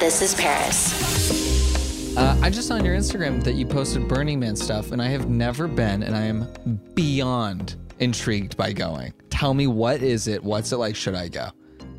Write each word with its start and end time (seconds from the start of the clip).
This 0.00 0.22
is 0.22 0.34
Paris. 0.34 2.16
Uh, 2.16 2.34
I 2.42 2.48
just 2.48 2.68
saw 2.68 2.76
on 2.76 2.86
your 2.86 2.96
Instagram 2.96 3.44
that 3.44 3.52
you 3.52 3.66
posted 3.66 4.08
Burning 4.08 4.40
Man 4.40 4.56
stuff, 4.56 4.92
and 4.92 5.02
I 5.02 5.08
have 5.08 5.28
never 5.28 5.68
been, 5.68 6.02
and 6.02 6.16
I 6.16 6.22
am 6.22 6.48
beyond 6.94 7.76
intrigued 7.98 8.56
by 8.56 8.72
going. 8.72 9.12
Tell 9.28 9.52
me, 9.52 9.66
what 9.66 10.00
is 10.00 10.26
it? 10.26 10.42
What's 10.42 10.72
it 10.72 10.78
like? 10.78 10.96
Should 10.96 11.14
I 11.14 11.28
go? 11.28 11.50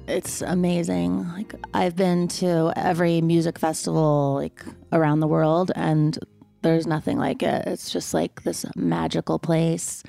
It's 0.07 0.41
amazing. 0.41 1.31
Like 1.31 1.53
I've 1.75 1.95
been 1.95 2.28
to 2.29 2.73
every 2.75 3.22
music 3.22 3.59
festival 3.59 4.33
like 4.33 4.66
around 4.91 5.19
the 5.19 5.28
world, 5.28 5.72
and 5.75 6.18
there's 6.63 6.88
nothing 6.88 7.19
like 7.19 7.44
it. 7.44 7.68
It's 7.68 7.91
just 7.91 8.16
like 8.16 8.41
this 8.41 8.66
magical 8.75 9.38
place. 9.38 10.01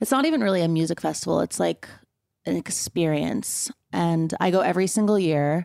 It's 0.00 0.10
not 0.10 0.24
even 0.24 0.40
really 0.40 0.62
a 0.62 0.68
music 0.68 1.00
festival. 1.00 1.38
It's 1.38 1.60
like 1.60 1.88
an 2.44 2.56
experience, 2.56 3.70
and 3.92 4.34
I 4.40 4.50
go 4.50 4.62
every 4.62 4.88
single 4.88 5.16
year. 5.16 5.64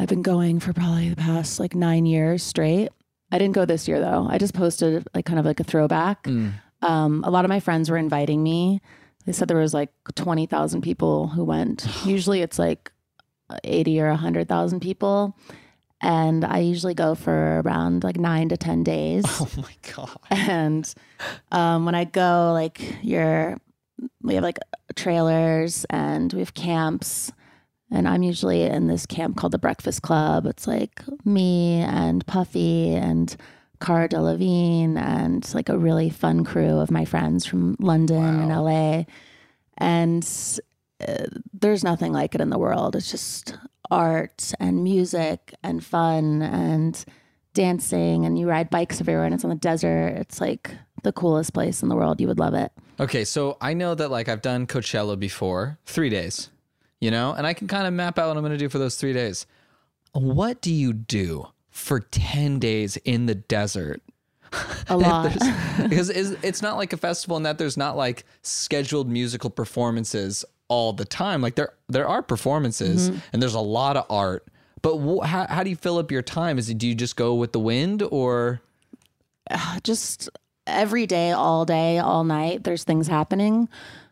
I've 0.00 0.08
been 0.08 0.22
going 0.22 0.60
for 0.60 0.72
probably 0.72 1.10
the 1.10 1.16
past 1.16 1.60
like 1.60 1.74
nine 1.74 2.06
years 2.06 2.42
straight. 2.42 2.88
I 3.30 3.38
didn't 3.38 3.54
go 3.54 3.66
this 3.66 3.86
year 3.86 4.00
though. 4.00 4.26
I 4.30 4.38
just 4.38 4.54
posted 4.54 5.06
like 5.14 5.26
kind 5.26 5.38
of 5.38 5.44
like 5.44 5.60
a 5.60 5.64
throwback. 5.64 6.24
Mm. 6.24 6.54
Um, 6.80 7.22
a 7.22 7.28
lot 7.28 7.44
of 7.44 7.50
my 7.50 7.60
friends 7.60 7.90
were 7.90 7.98
inviting 7.98 8.42
me. 8.42 8.80
They 9.26 9.32
said 9.32 9.46
there 9.48 9.58
was 9.58 9.74
like 9.74 9.90
twenty 10.14 10.46
thousand 10.46 10.80
people 10.80 11.28
who 11.28 11.44
went. 11.44 11.86
Usually 12.06 12.40
it's 12.40 12.58
like 12.58 12.90
eighty 13.62 14.00
or 14.00 14.10
hundred 14.14 14.48
thousand 14.48 14.80
people, 14.80 15.36
and 16.00 16.46
I 16.46 16.60
usually 16.60 16.94
go 16.94 17.14
for 17.14 17.60
around 17.60 18.02
like 18.02 18.16
nine 18.16 18.48
to 18.48 18.56
ten 18.56 18.82
days. 18.82 19.24
Oh 19.38 19.50
my 19.58 19.74
god! 19.94 20.18
And 20.30 20.94
um, 21.52 21.84
when 21.84 21.94
I 21.94 22.04
go, 22.04 22.52
like 22.54 22.80
you're, 23.02 23.58
we 24.22 24.36
have 24.36 24.44
like 24.44 24.58
trailers 24.96 25.84
and 25.90 26.32
we 26.32 26.38
have 26.38 26.54
camps. 26.54 27.32
And 27.90 28.06
I'm 28.06 28.22
usually 28.22 28.62
in 28.62 28.86
this 28.86 29.06
camp 29.06 29.36
called 29.36 29.52
the 29.52 29.58
Breakfast 29.58 30.02
Club. 30.02 30.46
It's 30.46 30.66
like 30.66 31.02
me 31.24 31.80
and 31.80 32.26
Puffy 32.26 32.94
and 32.94 33.34
Cara 33.80 34.08
Delevingne 34.08 34.96
and 34.96 35.54
like 35.54 35.68
a 35.68 35.78
really 35.78 36.10
fun 36.10 36.44
crew 36.44 36.78
of 36.78 36.90
my 36.90 37.04
friends 37.04 37.46
from 37.46 37.76
London 37.80 38.22
and 38.22 38.50
LA. 38.50 39.04
And 39.78 40.24
uh, 41.06 41.24
there's 41.52 41.82
nothing 41.82 42.12
like 42.12 42.34
it 42.34 42.40
in 42.40 42.50
the 42.50 42.58
world. 42.58 42.94
It's 42.94 43.10
just 43.10 43.56
art 43.90 44.52
and 44.60 44.84
music 44.84 45.54
and 45.62 45.84
fun 45.84 46.42
and 46.42 47.04
dancing 47.54 48.24
and 48.24 48.38
you 48.38 48.48
ride 48.48 48.70
bikes 48.70 49.00
everywhere 49.00 49.24
and 49.24 49.34
it's 49.34 49.44
on 49.44 49.50
the 49.50 49.56
desert. 49.56 50.14
It's 50.16 50.40
like 50.40 50.70
the 51.02 51.12
coolest 51.12 51.52
place 51.54 51.82
in 51.82 51.88
the 51.88 51.96
world. 51.96 52.20
You 52.20 52.28
would 52.28 52.38
love 52.38 52.54
it. 52.54 52.70
Okay, 53.00 53.24
so 53.24 53.56
I 53.60 53.72
know 53.72 53.94
that 53.94 54.10
like 54.10 54.28
I've 54.28 54.42
done 54.42 54.66
Coachella 54.66 55.18
before, 55.18 55.78
three 55.86 56.10
days, 56.10 56.50
you 57.00 57.10
know, 57.10 57.32
and 57.32 57.46
I 57.46 57.54
can 57.54 57.66
kind 57.68 57.86
of 57.86 57.92
map 57.92 58.18
out 58.18 58.28
what 58.28 58.36
I'm 58.36 58.42
going 58.42 58.52
to 58.52 58.58
do 58.58 58.68
for 58.68 58.78
those 58.78 58.96
three 58.96 59.12
days. 59.12 59.46
What 60.12 60.60
do 60.60 60.72
you 60.72 60.92
do 60.92 61.48
for 61.70 62.00
10 62.00 62.58
days 62.58 62.96
in 62.98 63.26
the 63.26 63.34
desert? 63.34 64.02
A 64.88 64.96
lot. 64.96 65.32
because 65.88 66.10
it's, 66.10 66.30
it's 66.44 66.60
not 66.62 66.76
like 66.76 66.92
a 66.92 66.96
festival 66.96 67.36
in 67.36 67.44
that 67.44 67.58
there's 67.58 67.76
not 67.76 67.96
like 67.96 68.24
scheduled 68.42 69.08
musical 69.08 69.48
performances 69.50 70.44
all 70.68 70.92
the 70.92 71.04
time. 71.04 71.40
Like 71.40 71.54
there 71.54 71.72
there 71.88 72.06
are 72.08 72.22
performances 72.22 73.10
Mhm. 73.10 73.20
and 73.32 73.40
there's 73.42 73.54
a 73.54 73.60
lot 73.60 73.96
of 73.96 74.06
art. 74.10 74.46
But 74.82 74.98
wh- 74.98 75.24
how, 75.24 75.46
how 75.48 75.62
do 75.62 75.70
you 75.70 75.76
fill 75.76 75.98
up 75.98 76.10
your 76.10 76.22
time? 76.22 76.58
Is 76.58 76.68
it 76.68 76.78
do 76.78 76.88
you 76.88 76.94
just 76.96 77.14
go 77.16 77.34
with 77.34 77.52
the 77.52 77.60
wind 77.60 78.02
or 78.10 78.60
just 79.84 80.28
every 80.66 81.06
day, 81.06 81.30
all 81.32 81.64
day, 81.64 81.98
all 81.98 82.24
night, 82.24 82.64
there's 82.64 82.84
things 82.84 83.06
happening. 83.08 83.68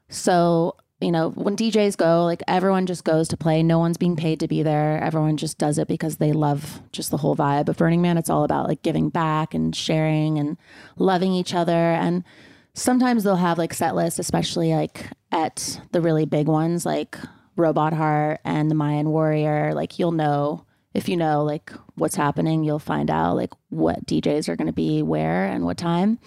So, 0.08 0.74
you 1.00 1.12
know, 1.12 1.30
when 1.30 1.56
DJs 1.56 1.96
go, 1.96 2.24
like 2.24 2.42
everyone 2.48 2.86
just 2.86 3.04
goes 3.04 3.28
to 3.28 3.36
play. 3.36 3.62
No 3.62 3.78
one's 3.78 3.96
being 3.96 4.16
paid 4.16 4.40
to 4.40 4.48
be 4.48 4.62
there. 4.62 5.00
Everyone 5.02 5.36
just 5.36 5.56
does 5.56 5.78
it 5.78 5.86
because 5.86 6.16
they 6.16 6.32
love 6.32 6.82
just 6.90 7.10
the 7.10 7.18
whole 7.18 7.36
vibe 7.36 7.68
of 7.68 7.76
Burning 7.76 8.02
Man. 8.02 8.18
It's 8.18 8.30
all 8.30 8.42
about 8.42 8.66
like 8.66 8.82
giving 8.82 9.08
back 9.08 9.54
and 9.54 9.74
sharing 9.74 10.38
and 10.38 10.56
loving 10.96 11.32
each 11.32 11.54
other. 11.54 11.72
And 11.72 12.24
sometimes 12.74 13.22
they'll 13.22 13.36
have 13.36 13.58
like 13.58 13.74
set 13.74 13.94
lists, 13.94 14.18
especially 14.18 14.74
like 14.74 15.06
at 15.30 15.80
the 15.92 16.00
really 16.00 16.24
big 16.24 16.48
ones 16.48 16.84
like 16.84 17.16
Robot 17.54 17.92
Heart 17.92 18.40
and 18.44 18.68
the 18.68 18.74
Mayan 18.74 19.10
Warrior. 19.10 19.74
Like 19.74 20.00
you'll 20.00 20.12
know 20.12 20.64
if 20.94 21.08
you 21.08 21.16
know 21.16 21.44
like 21.44 21.72
what's 21.94 22.16
happening, 22.16 22.64
you'll 22.64 22.80
find 22.80 23.08
out 23.08 23.36
like 23.36 23.52
what 23.68 24.04
DJs 24.06 24.48
are 24.48 24.56
going 24.56 24.66
to 24.66 24.72
be 24.72 25.02
where 25.02 25.44
and 25.44 25.64
what 25.64 25.78
time. 25.78 26.18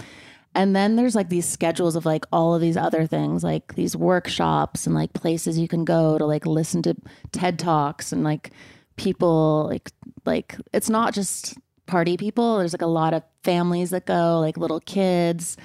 And 0.53 0.75
then 0.75 0.95
there's 0.97 1.15
like 1.15 1.29
these 1.29 1.47
schedules 1.47 1.95
of 1.95 2.05
like 2.05 2.25
all 2.31 2.53
of 2.53 2.61
these 2.61 2.75
other 2.75 3.07
things, 3.07 3.43
like 3.43 3.75
these 3.75 3.95
workshops 3.95 4.85
and 4.85 4.93
like 4.93 5.13
places 5.13 5.57
you 5.57 5.67
can 5.67 5.85
go 5.85 6.17
to 6.17 6.25
like 6.25 6.45
listen 6.45 6.81
to 6.83 6.95
TED 7.31 7.57
Talks 7.57 8.11
and 8.11 8.23
like 8.23 8.51
people 8.97 9.67
like 9.69 9.91
like 10.25 10.57
it's 10.73 10.89
not 10.89 11.13
just 11.13 11.57
party 11.85 12.17
people. 12.17 12.57
There's 12.57 12.73
like 12.73 12.81
a 12.81 12.87
lot 12.87 13.13
of 13.13 13.23
families 13.43 13.91
that 13.91 14.05
go, 14.05 14.39
like 14.39 14.57
little 14.57 14.81
kids. 14.81 15.55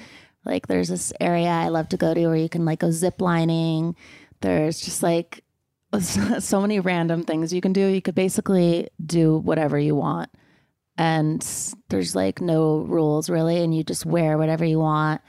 Like 0.44 0.68
there's 0.68 0.88
this 0.88 1.12
area 1.20 1.48
I 1.48 1.68
love 1.68 1.88
to 1.88 1.96
go 1.96 2.14
to 2.14 2.26
where 2.28 2.36
you 2.36 2.48
can 2.48 2.64
like 2.64 2.78
go 2.78 2.92
zip 2.92 3.20
lining. 3.20 3.96
There's 4.40 4.80
just 4.80 5.02
like 5.02 5.42
so 6.00 6.60
many 6.60 6.78
random 6.78 7.24
things 7.24 7.52
you 7.52 7.60
can 7.60 7.72
do. 7.72 7.86
You 7.86 8.02
could 8.02 8.14
basically 8.14 8.88
do 9.04 9.38
whatever 9.38 9.78
you 9.78 9.96
want. 9.96 10.30
And 10.98 11.46
there's 11.88 12.14
like 12.14 12.40
no 12.40 12.78
rules 12.78 13.28
really. 13.28 13.62
And 13.62 13.74
you 13.74 13.84
just 13.84 14.06
wear 14.06 14.38
whatever 14.38 14.64
you 14.64 14.78
want. 14.78 15.20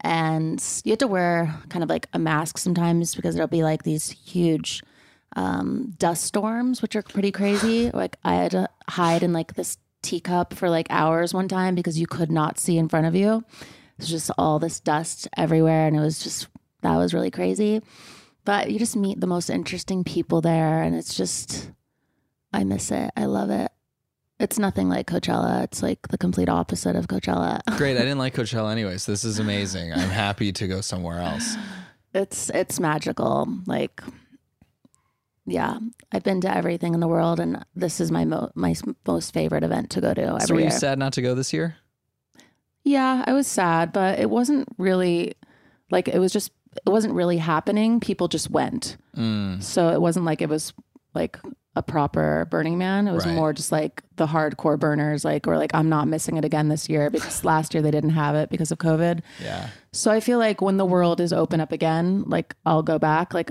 And 0.00 0.62
you 0.84 0.92
have 0.92 0.98
to 0.98 1.06
wear 1.06 1.54
kind 1.68 1.82
of 1.82 1.88
like 1.88 2.08
a 2.12 2.18
mask 2.18 2.58
sometimes 2.58 3.14
because 3.14 3.34
there'll 3.34 3.48
be 3.48 3.62
like 3.62 3.82
these 3.82 4.10
huge 4.10 4.82
um, 5.36 5.94
dust 5.98 6.24
storms, 6.24 6.82
which 6.82 6.96
are 6.96 7.02
pretty 7.02 7.32
crazy. 7.32 7.90
Like 7.96 8.16
I 8.24 8.34
had 8.34 8.50
to 8.52 8.68
hide 8.88 9.22
in 9.22 9.32
like 9.32 9.54
this 9.54 9.78
teacup 10.02 10.54
for 10.54 10.68
like 10.70 10.86
hours 10.90 11.34
one 11.34 11.48
time 11.48 11.74
because 11.74 11.98
you 11.98 12.06
could 12.06 12.30
not 12.30 12.58
see 12.58 12.78
in 12.78 12.88
front 12.88 13.06
of 13.06 13.14
you. 13.14 13.44
It 13.98 14.02
was 14.02 14.08
just 14.08 14.30
all 14.36 14.58
this 14.58 14.80
dust 14.80 15.28
everywhere, 15.36 15.86
and 15.86 15.96
it 15.96 16.00
was 16.00 16.18
just 16.22 16.48
that 16.82 16.96
was 16.96 17.14
really 17.14 17.30
crazy. 17.30 17.80
But 18.44 18.70
you 18.70 18.78
just 18.78 18.96
meet 18.96 19.20
the 19.20 19.26
most 19.26 19.50
interesting 19.50 20.04
people 20.04 20.40
there, 20.40 20.82
and 20.82 20.94
it's 20.94 21.14
just 21.14 21.70
I 22.52 22.64
miss 22.64 22.90
it. 22.90 23.10
I 23.16 23.24
love 23.24 23.50
it. 23.50 23.70
It's 24.38 24.58
nothing 24.58 24.88
like 24.88 25.06
Coachella. 25.06 25.64
It's 25.64 25.82
like 25.82 26.08
the 26.08 26.18
complete 26.18 26.48
opposite 26.48 26.94
of 26.94 27.06
Coachella. 27.08 27.60
Great. 27.78 27.96
I 27.96 28.00
didn't 28.00 28.18
like 28.18 28.34
Coachella 28.34 28.70
anyways. 28.70 29.06
This 29.06 29.24
is 29.24 29.38
amazing. 29.38 29.92
I'm 29.92 30.10
happy 30.10 30.52
to 30.52 30.66
go 30.68 30.80
somewhere 30.82 31.20
else. 31.20 31.56
It's 32.12 32.50
it's 32.50 32.78
magical. 32.78 33.48
Like 33.66 34.02
yeah, 35.46 35.78
I've 36.12 36.24
been 36.24 36.40
to 36.42 36.54
everything 36.54 36.92
in 36.94 37.00
the 37.00 37.06
world, 37.08 37.38
and 37.40 37.64
this 37.74 38.00
is 38.00 38.10
my 38.10 38.24
mo- 38.24 38.50
my 38.54 38.74
most 39.06 39.32
favorite 39.32 39.62
event 39.62 39.90
to 39.90 40.00
go 40.00 40.12
to 40.12 40.22
every 40.22 40.40
so 40.40 40.54
were 40.54 40.60
you 40.60 40.66
year. 40.66 40.70
sad 40.78 40.98
not 40.98 41.12
to 41.14 41.22
go 41.22 41.34
this 41.34 41.52
year? 41.52 41.76
Yeah, 42.84 43.24
I 43.26 43.32
was 43.32 43.46
sad, 43.46 43.92
but 43.92 44.18
it 44.18 44.28
wasn't 44.28 44.68
really 44.76 45.34
like 45.90 46.08
it 46.08 46.18
was 46.18 46.32
just 46.32 46.50
it 46.84 46.90
wasn't 46.90 47.14
really 47.14 47.38
happening. 47.38 48.00
People 48.00 48.28
just 48.28 48.50
went, 48.50 48.96
Mm. 49.16 49.62
so 49.62 49.90
it 49.90 50.00
wasn't 50.00 50.26
like 50.26 50.42
it 50.42 50.48
was 50.48 50.74
like 51.14 51.38
a 51.76 51.82
proper 51.82 52.46
Burning 52.50 52.78
Man. 52.78 53.06
It 53.06 53.12
was 53.12 53.26
Right. 53.26 53.34
more 53.34 53.52
just 53.52 53.70
like 53.70 54.02
the 54.16 54.26
hardcore 54.26 54.78
burners, 54.78 55.24
like 55.24 55.46
or 55.46 55.56
like 55.58 55.72
I'm 55.74 55.88
not 55.88 56.08
missing 56.08 56.36
it 56.36 56.44
again 56.44 56.68
this 56.68 56.88
year 56.88 57.10
because 57.10 57.44
last 57.44 57.74
year 57.74 57.82
they 57.82 57.90
didn't 57.90 58.10
have 58.10 58.34
it 58.34 58.50
because 58.50 58.72
of 58.72 58.78
COVID. 58.78 59.20
Yeah. 59.42 59.68
So 59.92 60.10
I 60.10 60.20
feel 60.20 60.38
like 60.38 60.60
when 60.60 60.78
the 60.78 60.86
world 60.86 61.20
is 61.20 61.32
open 61.32 61.60
up 61.60 61.70
again, 61.72 62.24
like 62.26 62.56
I'll 62.64 62.82
go 62.82 62.98
back. 62.98 63.34
Like 63.34 63.50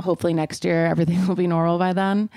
hopefully 0.00 0.32
next 0.34 0.64
year 0.64 0.86
everything 0.86 1.26
will 1.28 1.34
be 1.34 1.46
normal 1.46 1.78
by 1.78 1.92
then. 1.92 2.30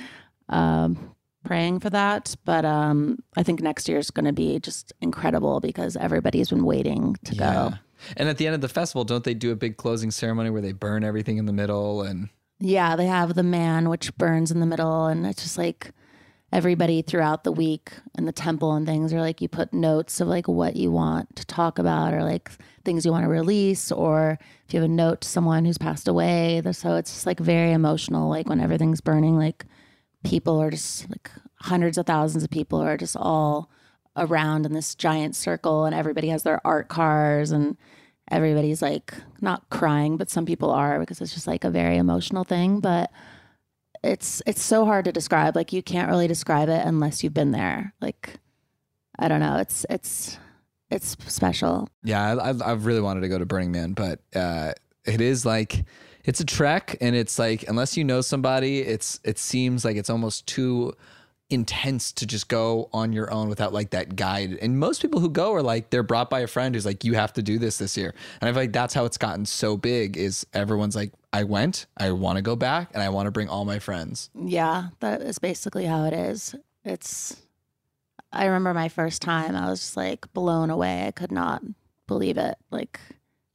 Um, 0.49 1.13
praying 1.45 1.79
for 1.79 1.89
that, 1.91 2.35
but 2.43 2.65
um, 2.65 3.19
I 3.37 3.43
think 3.43 3.61
next 3.61 3.87
year 3.87 3.99
is 3.99 4.11
going 4.11 4.25
to 4.25 4.33
be 4.33 4.59
just 4.59 4.91
incredible 5.01 5.59
because 5.61 5.95
everybody's 5.95 6.49
been 6.49 6.65
waiting 6.65 7.15
to 7.25 7.35
go. 7.35 7.73
And 8.17 8.27
at 8.27 8.37
the 8.37 8.45
end 8.47 8.55
of 8.55 8.61
the 8.61 8.67
festival, 8.69 9.03
don't 9.05 9.23
they 9.23 9.33
do 9.33 9.51
a 9.51 9.55
big 9.55 9.77
closing 9.77 10.11
ceremony 10.11 10.49
where 10.49 10.61
they 10.61 10.71
burn 10.73 11.03
everything 11.03 11.37
in 11.37 11.45
the 11.45 11.53
middle 11.53 12.01
and 12.01 12.29
Yeah, 12.59 12.95
they 12.95 13.05
have 13.05 13.35
the 13.35 13.43
man 13.43 13.89
which 13.89 14.15
burns 14.17 14.51
in 14.51 14.59
the 14.59 14.65
middle, 14.65 15.05
and 15.05 15.25
it's 15.25 15.43
just 15.43 15.57
like 15.57 15.91
everybody 16.51 17.01
throughout 17.01 17.43
the 17.43 17.51
week 17.51 17.91
in 18.17 18.25
the 18.25 18.31
temple 18.31 18.73
and 18.73 18.85
things 18.85 19.11
are 19.11 19.19
like 19.19 19.41
you 19.41 19.49
put 19.49 19.73
notes 19.73 20.21
of 20.21 20.27
like 20.29 20.47
what 20.47 20.77
you 20.77 20.89
want 20.89 21.35
to 21.35 21.45
talk 21.45 21.77
about 21.77 22.13
or 22.13 22.23
like 22.23 22.49
things 22.85 23.05
you 23.05 23.11
want 23.11 23.25
to 23.25 23.29
release 23.29 23.91
or 23.91 24.39
if 24.65 24.73
you 24.73 24.79
have 24.79 24.89
a 24.89 24.93
note 24.93 25.19
to 25.19 25.27
someone 25.27 25.65
who's 25.65 25.77
passed 25.77 26.07
away 26.07 26.61
so 26.71 26.95
it's 26.95 27.11
just 27.11 27.25
like 27.25 27.39
very 27.39 27.73
emotional 27.73 28.29
like 28.29 28.47
when 28.47 28.61
everything's 28.61 29.01
burning 29.01 29.37
like 29.37 29.65
people 30.23 30.57
are 30.57 30.71
just 30.71 31.09
like 31.09 31.29
hundreds 31.59 31.97
of 31.97 32.05
thousands 32.05 32.45
of 32.45 32.49
people 32.49 32.79
are 32.79 32.95
just 32.95 33.17
all 33.17 33.69
around 34.15 34.65
in 34.65 34.71
this 34.71 34.95
giant 34.95 35.35
circle 35.35 35.83
and 35.83 35.93
everybody 35.93 36.29
has 36.29 36.43
their 36.43 36.65
art 36.65 36.87
cars 36.87 37.51
and 37.51 37.75
everybody's 38.29 38.81
like 38.81 39.13
not 39.41 39.69
crying 39.69 40.17
but 40.17 40.29
some 40.29 40.45
people 40.45 40.69
are 40.69 40.99
because 40.99 41.21
it's 41.21 41.33
just 41.33 41.47
like 41.47 41.63
a 41.63 41.69
very 41.69 41.97
emotional 41.97 42.43
thing 42.43 42.79
but 42.79 43.11
it's 44.03 44.41
it's 44.45 44.61
so 44.61 44.85
hard 44.85 45.05
to 45.05 45.11
describe. 45.11 45.55
Like 45.55 45.73
you 45.73 45.83
can't 45.83 46.09
really 46.09 46.27
describe 46.27 46.69
it 46.69 46.85
unless 46.85 47.23
you've 47.23 47.33
been 47.33 47.51
there. 47.51 47.93
Like 48.01 48.39
i 49.19 49.27
don't 49.27 49.39
know. 49.39 49.57
It's 49.57 49.85
it's 49.89 50.37
it's 50.89 51.17
special. 51.27 51.89
Yeah, 52.03 52.35
I, 52.35 52.49
I've, 52.49 52.61
I've 52.61 52.85
really 52.85 53.01
wanted 53.01 53.21
to 53.21 53.27
go 53.27 53.37
to 53.37 53.45
Burning 53.45 53.71
Man, 53.71 53.91
but 53.91 54.21
uh, 54.33 54.71
it 55.05 55.19
is 55.19 55.45
like 55.45 55.85
it's 56.23 56.39
a 56.39 56.45
trek, 56.45 56.97
and 57.01 57.15
it's 57.15 57.37
like 57.37 57.67
unless 57.67 57.97
you 57.97 58.03
know 58.03 58.21
somebody, 58.21 58.79
it's 58.79 59.19
it 59.23 59.37
seems 59.37 59.83
like 59.83 59.97
it's 59.97 60.09
almost 60.09 60.47
too 60.47 60.93
intense 61.49 62.11
to 62.11 62.25
just 62.25 62.49
go 62.49 62.89
on 62.91 63.13
your 63.13 63.31
own 63.31 63.47
without 63.47 63.71
like 63.71 63.91
that 63.91 64.15
guide. 64.15 64.57
And 64.61 64.79
most 64.79 65.01
people 65.01 65.19
who 65.21 65.29
go 65.29 65.53
are 65.53 65.61
like 65.61 65.89
they're 65.91 66.03
brought 66.03 66.29
by 66.29 66.41
a 66.41 66.47
friend 66.47 66.75
who's 66.75 66.85
like, 66.85 67.03
you 67.05 67.13
have 67.13 67.31
to 67.33 67.41
do 67.41 67.57
this 67.57 67.77
this 67.77 67.95
year. 67.95 68.13
And 68.41 68.49
I 68.49 68.51
feel 68.51 68.63
like 68.63 68.73
that's 68.73 68.93
how 68.93 69.05
it's 69.05 69.17
gotten 69.17 69.45
so 69.45 69.77
big. 69.77 70.17
Is 70.17 70.45
everyone's 70.53 70.95
like, 70.95 71.13
I 71.31 71.43
went, 71.43 71.85
I 71.97 72.11
want 72.11 72.35
to 72.37 72.41
go 72.41 72.55
back, 72.55 72.89
and 72.93 73.01
I 73.03 73.09
want 73.09 73.27
to 73.27 73.31
bring 73.31 73.47
all 73.47 73.63
my 73.63 73.79
friends. 73.79 74.29
yeah 74.35 74.89
that 74.99 75.21
is 75.21 75.39
basically 75.39 75.85
how 75.85 76.05
it 76.05 76.13
is 76.13 76.55
it's 76.83 77.41
i 78.31 78.45
remember 78.45 78.73
my 78.73 78.87
first 78.89 79.21
time 79.21 79.55
i 79.55 79.69
was 79.69 79.79
just 79.81 79.97
like 79.97 80.31
blown 80.33 80.69
away 80.69 81.05
i 81.05 81.11
could 81.11 81.31
not 81.31 81.61
believe 82.07 82.37
it 82.37 82.57
like 82.71 82.99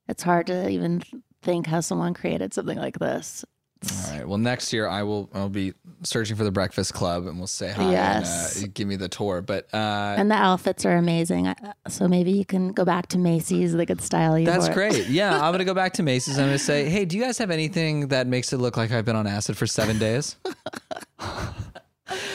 it's 0.08 0.22
hard 0.22 0.46
to 0.46 0.68
even 0.68 1.02
think 1.42 1.66
how 1.66 1.80
someone 1.80 2.14
created 2.14 2.52
something 2.54 2.78
like 2.78 2.98
this 2.98 3.44
All 3.90 4.12
right. 4.16 4.28
Well, 4.28 4.38
next 4.38 4.72
year 4.72 4.86
I 4.86 5.02
will 5.02 5.28
I'll 5.34 5.48
be 5.48 5.72
searching 6.04 6.36
for 6.36 6.44
the 6.44 6.50
Breakfast 6.52 6.94
Club, 6.94 7.26
and 7.26 7.38
we'll 7.38 7.46
say 7.46 7.70
hi 7.72 7.90
Yes. 7.90 8.56
and 8.56 8.66
uh, 8.66 8.70
give 8.74 8.86
me 8.86 8.96
the 8.96 9.08
tour. 9.08 9.42
But 9.42 9.68
uh, 9.74 10.14
and 10.16 10.30
the 10.30 10.36
outfits 10.36 10.84
are 10.86 10.96
amazing 10.96 11.52
so 11.88 12.06
maybe 12.08 12.30
you 12.32 12.44
can 12.44 12.72
go 12.72 12.84
back 12.84 13.08
to 13.08 13.18
macy's 13.18 13.72
they 13.74 13.86
could 13.86 14.00
style 14.00 14.38
you 14.38 14.46
That's 14.46 14.68
great. 14.68 15.06
Yeah, 15.08 15.34
I'm 15.34 15.52
gonna 15.52 15.64
go 15.64 15.74
back 15.82 15.94
to 15.94 16.02
Macy's. 16.02 16.38
I'm 16.38 16.46
gonna 16.46 16.58
say, 16.58 16.88
hey, 16.88 17.04
do 17.04 17.16
you 17.16 17.22
guys 17.24 17.38
have 17.38 17.50
anything 17.50 18.08
that 18.08 18.26
makes 18.26 18.52
it 18.52 18.58
look 18.58 18.76
like 18.76 18.92
I've 18.92 19.04
been 19.04 19.16
on 19.16 19.26
acid 19.26 19.56
for 19.56 19.66
seven 19.66 19.98
days? 19.98 20.36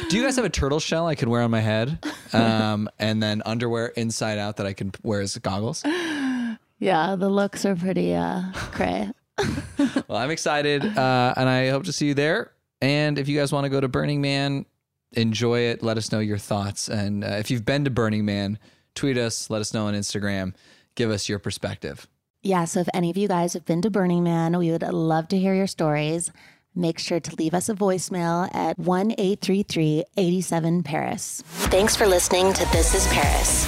do 0.10 0.18
you 0.18 0.24
guys 0.24 0.36
have 0.36 0.46
a 0.46 0.50
turtle 0.50 0.80
shell 0.80 1.08
I 1.08 1.16
can 1.16 1.30
wear 1.30 1.42
on 1.42 1.52
my 1.52 1.60
head, 1.62 2.00
um, 2.34 2.90
and 3.00 3.22
then 3.22 3.42
underwear 3.46 3.88
inside 3.88 4.38
out 4.38 4.58
that 4.58 4.66
I 4.66 4.74
can 4.74 4.92
wear 5.04 5.22
as 5.22 5.38
goggles? 5.38 5.84
yeah 6.80 7.16
the 7.16 7.28
looks 7.30 7.66
are 7.66 7.76
pretty 7.76 8.14
uh 8.14 8.44
cray 8.54 9.10
Well, 10.08 10.18
I'm 10.18 10.32
excited, 10.32 10.84
uh, 10.86 11.34
and 11.36 11.50
I 11.50 11.70
hope 11.70 11.84
to 11.84 11.92
see 11.92 12.08
you 12.08 12.14
there. 12.14 12.52
And 12.82 13.20
if 13.20 13.28
you 13.28 13.38
guys 13.38 13.52
want 13.52 13.66
to 13.66 13.70
go 13.70 13.82
to 13.82 13.88
Burning 13.88 14.22
Man, 14.22 14.66
enjoy 15.12 15.60
it. 15.62 15.84
Let 15.84 15.98
us 15.98 16.12
know 16.12 16.20
your 16.20 16.38
thoughts. 16.38 16.88
And 16.88 17.24
uh, 17.24 17.28
if 17.40 17.52
you've 17.52 17.66
been 17.66 17.84
to 17.84 17.90
Burning 17.90 18.24
Man, 18.26 18.58
tweet 18.96 19.18
us. 19.18 19.50
Let 19.50 19.60
us 19.60 19.74
know 19.74 19.88
on 19.88 19.96
Instagram. 19.96 20.54
Give 20.96 21.12
us 21.12 21.28
your 21.28 21.40
perspective. 21.40 22.08
Yeah, 22.42 22.66
so 22.66 22.80
if 22.80 22.88
any 22.94 23.10
of 23.10 23.18
you 23.18 23.28
guys 23.28 23.54
have 23.54 23.66
been 23.66 23.82
to 23.82 23.90
Burning 23.90 24.24
Man, 24.24 24.58
we 24.58 24.72
would 24.72 24.84
love 24.84 25.28
to 25.30 25.38
hear 25.38 25.54
your 25.54 25.68
stories. 25.68 26.32
Make 26.74 27.00
sure 27.00 27.20
to 27.20 27.36
leave 27.36 27.54
us 27.54 27.70
a 27.70 27.74
voicemail 27.74 28.54
at 28.56 28.78
1 28.80 29.12
833 29.12 30.06
87 30.16 30.84
Paris. 30.84 31.44
Thanks 31.46 31.96
for 31.96 32.06
listening 32.06 32.54
to 32.54 32.66
This 32.72 32.94
is 32.94 33.06
Paris. 33.08 33.68